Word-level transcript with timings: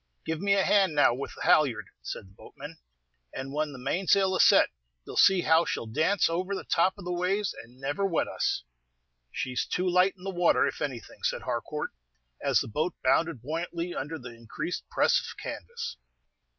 "Give 0.25 0.41
me 0.41 0.55
a 0.55 0.63
hand 0.65 0.95
now 0.95 1.13
with 1.13 1.35
the 1.35 1.43
halyard," 1.43 1.89
said 2.01 2.27
the 2.27 2.33
boatman; 2.33 2.79
"and 3.35 3.53
when 3.53 3.71
the 3.71 3.77
mainsail 3.77 4.35
is 4.35 4.43
set, 4.43 4.69
you 5.05 5.13
'll 5.13 5.15
see 5.15 5.41
how 5.41 5.63
she 5.63 5.79
'll 5.79 5.85
dance 5.85 6.27
over 6.27 6.55
the 6.55 6.63
top 6.63 6.97
of 6.97 7.05
the 7.05 7.11
waves, 7.13 7.53
and 7.61 7.79
never 7.79 8.03
wet 8.03 8.27
us." 8.27 8.63
"She 9.31 9.55
's 9.55 9.63
too 9.63 9.87
light 9.87 10.15
in 10.17 10.23
the 10.23 10.31
water, 10.31 10.65
if 10.65 10.81
anything," 10.81 11.21
said 11.21 11.43
Harcourt, 11.43 11.91
as 12.41 12.61
the 12.61 12.67
boat 12.67 12.95
bounded 13.03 13.43
buoyantly 13.43 13.93
under 13.95 14.17
the 14.17 14.33
increased 14.33 14.89
press 14.89 15.19
of 15.21 15.37
canvas. 15.37 15.97